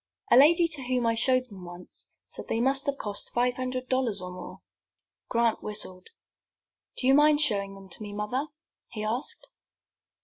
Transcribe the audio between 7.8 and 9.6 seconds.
to me, mother?" he asked.